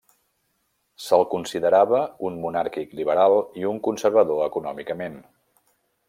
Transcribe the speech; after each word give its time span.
Se'l 1.07 1.25
considerava 1.33 1.99
un 2.29 2.39
monàrquic 2.45 2.95
liberal 3.01 3.37
i 3.63 3.67
un 3.73 3.77
conservador 3.89 4.41
econòmicament. 4.47 5.21